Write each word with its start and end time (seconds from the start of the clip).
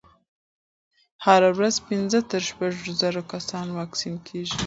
هره 1.25 1.49
ورځ 1.57 1.75
پنځه 1.89 2.19
تر 2.31 2.41
شپږ 2.49 2.73
زره 3.01 3.21
کسانو 3.33 3.71
واکسین 3.79 4.15
کېږي. 4.27 4.57